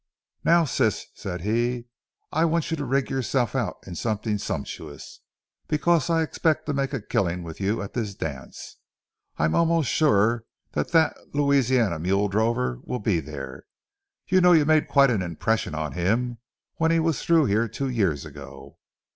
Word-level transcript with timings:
"Now, 0.43 0.65
Sis," 0.65 1.05
said 1.13 1.41
he, 1.41 1.85
"I 2.31 2.43
want 2.43 2.71
you 2.71 2.77
to 2.77 2.85
rig 2.85 3.11
yourself 3.11 3.53
out 3.55 3.77
in 3.85 3.93
something 3.93 4.39
sumptuous, 4.39 5.19
because 5.67 6.09
I 6.09 6.23
expect 6.23 6.65
to 6.65 6.73
make 6.73 6.91
a 6.91 6.99
killing 7.03 7.43
with 7.43 7.61
you 7.61 7.83
at 7.83 7.93
this 7.93 8.15
dance. 8.15 8.77
I'm 9.37 9.53
almost 9.53 9.91
sure 9.91 10.45
that 10.71 10.87
that 10.93 11.15
Louisiana 11.35 11.99
mule 11.99 12.29
drover 12.29 12.79
will 12.83 12.97
be 12.97 13.19
there. 13.19 13.67
You 14.27 14.41
know 14.41 14.53
you 14.53 14.65
made 14.65 14.87
quite 14.87 15.11
an 15.11 15.21
impression 15.21 15.75
on 15.75 15.91
him 15.91 16.39
when 16.77 16.89
he 16.89 16.99
was 16.99 17.21
through 17.21 17.45
here 17.45 17.67
two 17.67 17.87
years 17.89 18.25
ago. 18.25 18.79